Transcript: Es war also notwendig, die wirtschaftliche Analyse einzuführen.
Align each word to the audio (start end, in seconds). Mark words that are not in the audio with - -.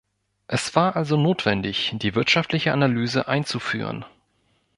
Es 0.47 0.73
war 0.75 0.95
also 0.95 1.15
notwendig, 1.15 1.91
die 1.93 2.15
wirtschaftliche 2.15 2.73
Analyse 2.73 3.27
einzuführen. 3.27 4.03